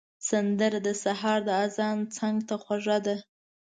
سندره 0.29 0.79
د 0.87 0.89
سهار 1.03 1.39
د 1.47 1.49
اذان 1.65 1.97
څنګ 2.17 2.35
ته 2.47 2.55
خوږه 2.63 2.97
ده 3.05 3.15